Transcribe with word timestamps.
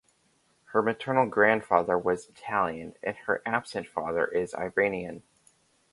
Her 0.71 0.81
maternal 0.81 1.27
grandfather 1.27 1.95
was 1.95 2.27
Italian 2.27 2.95
and 3.03 3.15
her 3.27 3.43
absent 3.45 3.87
father 3.87 4.25
is 4.25 4.55
Iranian. 4.55 5.21